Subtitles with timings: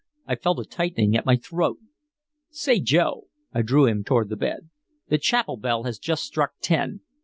[0.25, 1.77] I felt a tightening at my throat.
[2.49, 4.67] "Say, Joe." I drew him toward the bed.
[5.09, 7.01] "The chapel bell has just struck ten.